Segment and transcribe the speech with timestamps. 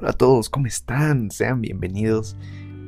[0.00, 1.30] Hola a todos, ¿cómo están?
[1.30, 2.34] Sean bienvenidos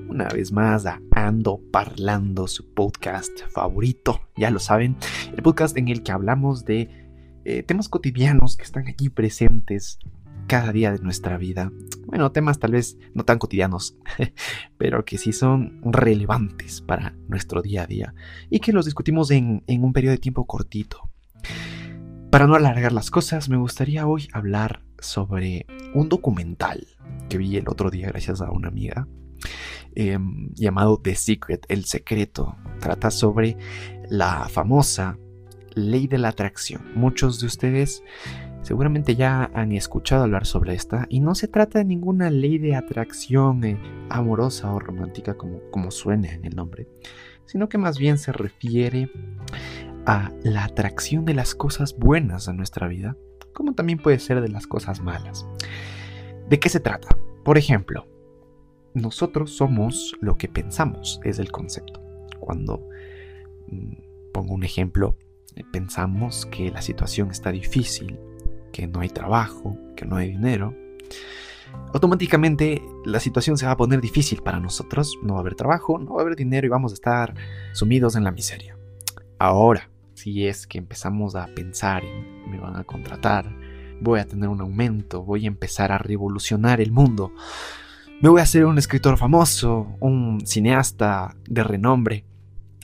[0.08, 4.96] una vez más a Ando Parlando, su podcast favorito, ya lo saben,
[5.36, 6.88] el podcast en el que hablamos de
[7.44, 9.98] eh, temas cotidianos que están aquí presentes
[10.46, 11.70] cada día de nuestra vida.
[12.06, 13.94] Bueno, temas tal vez no tan cotidianos,
[14.78, 18.14] pero que sí son relevantes para nuestro día a día
[18.48, 21.11] y que los discutimos en, en un periodo de tiempo cortito.
[22.32, 26.86] Para no alargar las cosas, me gustaría hoy hablar sobre un documental
[27.28, 29.06] que vi el otro día gracias a una amiga
[29.94, 32.56] em, llamado The Secret, El Secreto.
[32.80, 33.58] Trata sobre
[34.08, 35.18] la famosa
[35.74, 36.80] ley de la atracción.
[36.94, 38.02] Muchos de ustedes
[38.62, 42.76] seguramente ya han escuchado hablar sobre esta y no se trata de ninguna ley de
[42.76, 46.88] atracción eh, amorosa o romántica como, como suena en el nombre,
[47.44, 49.10] sino que más bien se refiere
[50.06, 53.16] la atracción de las cosas buenas a nuestra vida
[53.52, 55.46] como también puede ser de las cosas malas.
[56.48, 57.16] ¿De qué se trata?
[57.44, 58.06] Por ejemplo,
[58.94, 62.00] nosotros somos lo que pensamos, es el concepto.
[62.40, 62.88] Cuando,
[63.68, 65.16] mm, pongo un ejemplo,
[65.72, 68.18] pensamos que la situación está difícil,
[68.72, 70.74] que no hay trabajo, que no hay dinero,
[71.92, 75.98] automáticamente la situación se va a poner difícil para nosotros, no va a haber trabajo,
[75.98, 77.34] no va a haber dinero y vamos a estar
[77.72, 78.76] sumidos en la miseria.
[79.38, 79.91] Ahora,
[80.22, 83.52] si es que empezamos a pensar en me van a contratar,
[84.00, 87.32] voy a tener un aumento, voy a empezar a revolucionar el mundo,
[88.20, 92.24] me voy a ser un escritor famoso, un cineasta de renombre,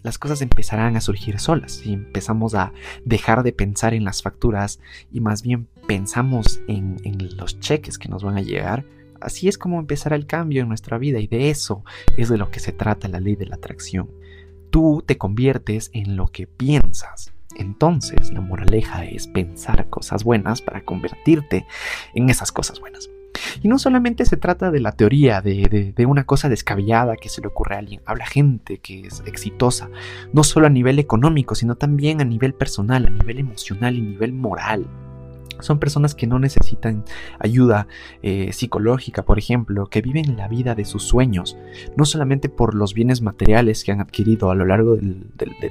[0.03, 2.72] las cosas empezarán a surgir solas y empezamos a
[3.05, 4.80] dejar de pensar en las facturas
[5.12, 8.84] y más bien pensamos en, en, los cheques que nos van a llegar.
[9.20, 11.84] Así es como empezará el cambio en nuestra vida y de eso
[12.17, 14.08] es de lo que se trata la ley de la atracción
[14.78, 17.32] tú te conviertes en lo que piensas.
[17.56, 21.66] Entonces, la moraleja es pensar cosas buenas para convertirte
[22.14, 23.10] en esas cosas buenas.
[23.61, 27.48] Y no solamente se trata de la teoría de, una cosa descabellada que se le
[27.48, 29.90] ocurre a alguien, habla gente que es exitosa,
[30.33, 34.33] no solo a nivel económico, sino también a nivel personal, a nivel emocional y nivel
[34.33, 34.86] moral.
[35.61, 37.05] Son personas que no necesitan
[37.39, 37.86] ayuda
[38.23, 41.57] eh, psicológica, por ejemplo, que viven la vida de sus sueños,
[41.96, 45.27] no solamente por los bienes materiales que han adquirido a lo largo del,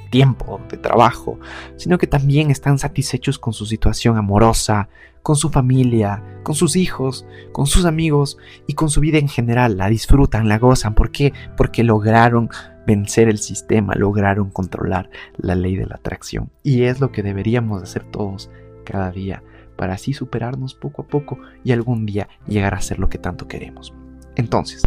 [0.09, 1.39] tiempo de trabajo,
[1.75, 4.89] sino que también están satisfechos con su situación amorosa,
[5.23, 9.77] con su familia, con sus hijos, con sus amigos y con su vida en general.
[9.77, 10.95] La disfrutan, la gozan.
[10.95, 11.33] ¿Por qué?
[11.57, 12.49] Porque lograron
[12.85, 16.49] vencer el sistema, lograron controlar la ley de la atracción.
[16.63, 18.49] Y es lo que deberíamos hacer todos
[18.85, 19.43] cada día
[19.77, 23.47] para así superarnos poco a poco y algún día llegar a ser lo que tanto
[23.47, 23.93] queremos.
[24.35, 24.83] Entonces,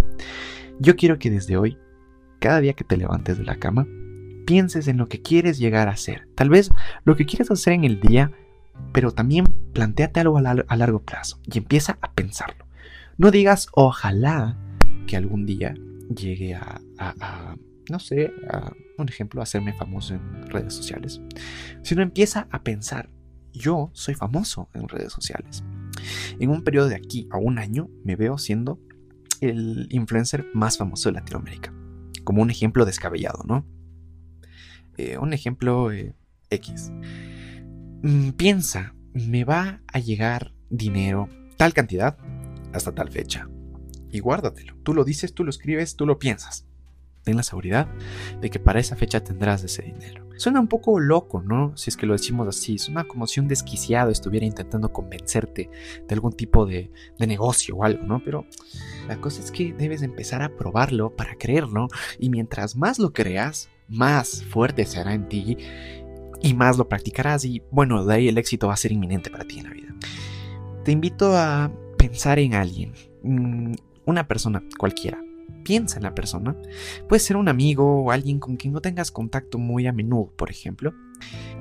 [0.79, 1.79] yo quiero que desde hoy,
[2.39, 3.87] cada día que te levantes de la cama,
[4.47, 6.29] pienses en lo que quieres llegar a ser.
[6.35, 6.71] Tal vez
[7.05, 8.33] lo que quieres hacer en el día,
[8.93, 12.67] pero también planteate algo a, largo plazo y empieza a pensarlo.
[13.17, 14.57] No digas ojalá
[15.07, 15.75] que algún día
[16.15, 16.81] llegue a,
[17.89, 18.33] no sé,
[18.97, 21.21] un ejemplo, a hacerme famoso en redes sociales,
[21.83, 23.11] sino empieza a pensar
[23.53, 25.65] yo soy famoso en redes sociales.
[26.39, 28.81] En un periodo de aquí a un año me veo siendo
[29.41, 31.73] el influencer más famoso de Latinoamérica.
[32.25, 33.67] Como un ejemplo descabellado, ¿no?
[34.97, 36.15] Eh, un ejemplo eh,
[36.51, 36.93] X.
[38.03, 42.19] Mm, piensa, me va a llegar dinero, tal cantidad,
[42.73, 43.49] hasta tal fecha.
[44.11, 44.77] Y guárdatelo.
[44.83, 46.67] Tú lo dices, tú lo escribes, tú lo piensas.
[47.23, 47.87] Ten la seguridad
[48.41, 50.27] de que para esa fecha tendrás ese dinero.
[50.37, 51.77] Suena un poco loco, ¿no?
[51.77, 52.79] Si es que lo decimos así.
[52.79, 55.69] Suena como si un desquiciado estuviera intentando convencerte
[56.09, 58.25] de algún tipo de, negocio o algo, ¿no?
[58.25, 58.47] Pero
[59.07, 61.89] la cosa es que debes empezar a probarlo para creerlo.
[62.19, 65.59] Y mientras más lo creas, más fuerte será en ti
[66.41, 67.45] y más lo practicarás.
[67.45, 69.95] Y bueno, de ahí el éxito va a ser inminente para ti en la vida.
[70.85, 73.75] Te invito a pensar en alguien, mm,
[74.07, 75.23] una persona cualquiera
[75.65, 76.57] piensa en la persona.
[77.09, 80.51] Puede ser un amigo o alguien con quien no tengas contacto muy a menudo, por
[80.51, 80.95] ejemplo.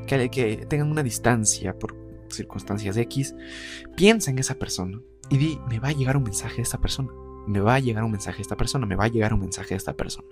[0.07, 1.95] Que, tengan una distancia por
[2.29, 3.35] circunstancias X.
[3.95, 4.99] Piensa en esa persona
[5.29, 7.09] y di, me va a llegar un mensaje de esta persona.
[7.47, 8.85] Me va a llegar un mensaje de esta persona.
[8.85, 10.29] Me va a llegar un mensaje de esta persona.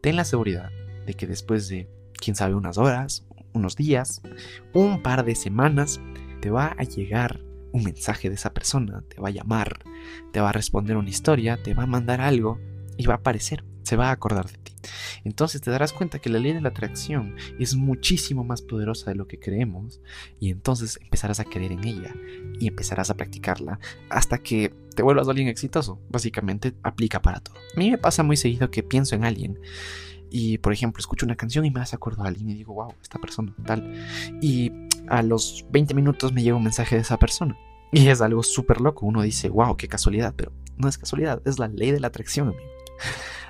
[0.00, 0.70] Ten la seguridad
[1.06, 4.22] de que después de, quién sabe, unas horas, unos días,
[4.72, 6.00] un par de semanas,
[6.40, 7.40] te va a llegar
[7.72, 9.84] un mensaje de esa persona, te va a llamar,
[10.32, 12.58] te va a responder una historia, te va a mandar algo
[13.00, 14.72] y va a aparecer, se va a acordar de ti.
[15.24, 19.16] Entonces te darás cuenta que la ley de la atracción es muchísimo más poderosa de
[19.16, 20.00] lo que creemos
[20.38, 22.14] y entonces empezarás a creer en ella
[22.58, 23.78] y empezarás a practicarla
[24.10, 25.98] hasta que te vuelvas alguien exitoso.
[26.10, 27.56] Básicamente aplica para todo.
[27.56, 29.58] A mí me pasa muy seguido que pienso en alguien
[30.30, 32.92] y por ejemplo escucho una canción y me hace acuerdo a alguien y digo, wow,
[33.00, 33.94] esta persona tal.
[34.42, 34.72] Y
[35.08, 37.56] a los 20 minutos me llega un mensaje de esa persona.
[37.92, 39.06] Y es algo súper loco.
[39.06, 42.48] Uno dice, wow, qué casualidad, pero no es casualidad, es la ley de la atracción,
[42.48, 42.79] amigo.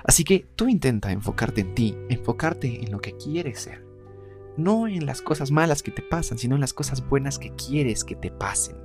[0.03, 3.85] Así que tú intenta enfocarte en ti, enfocarte en lo que quieres ser.
[4.57, 8.03] No en las cosas malas que te pasan, sino en las cosas buenas que quieres
[8.03, 8.77] que te pasen.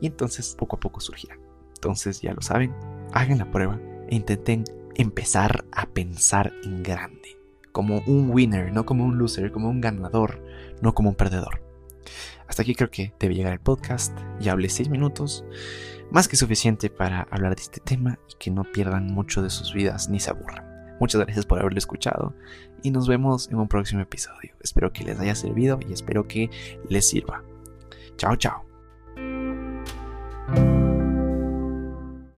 [0.00, 1.38] Y entonces poco a poco surgirá.
[1.74, 2.74] Entonces ya lo saben,
[3.12, 3.78] hagan la prueba
[4.08, 7.38] e intenten empezar a pensar en grande.
[7.72, 10.42] Como un winner, no como un loser, como un ganador,
[10.80, 11.63] no como un perdedor.
[12.54, 14.16] Hasta aquí creo que debe llegar el podcast.
[14.38, 15.44] Ya hablé seis minutos
[16.12, 19.74] más que suficiente para hablar de este tema y que no pierdan mucho de sus
[19.74, 20.64] vidas ni se aburran.
[21.00, 22.32] Muchas gracias por haberlo escuchado
[22.84, 24.54] y nos vemos en un próximo episodio.
[24.60, 26.48] Espero que les haya servido y espero que
[26.88, 27.42] les sirva.
[28.18, 28.73] Chao, chao.